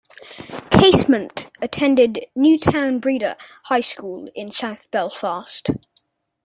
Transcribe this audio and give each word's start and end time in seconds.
Casement 0.71 1.51
attended 1.61 2.25
Newtownbreda 2.35 3.35
High 3.65 3.81
School 3.81 4.31
in 4.33 4.49
south 4.49 4.89
Belfast. 4.89 5.69